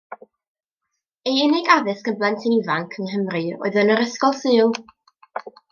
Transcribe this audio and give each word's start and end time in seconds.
Ei 1.31 1.33
unig 1.47 1.69
addysg 1.75 2.09
yn 2.13 2.17
blentyn 2.23 2.57
ifanc 2.57 2.99
yng 2.99 3.09
Nghymru 3.11 3.45
oedd 3.61 3.81
yn 3.83 3.97
yr 3.97 4.05
Ysgol 4.09 4.39
Sul. 4.43 4.79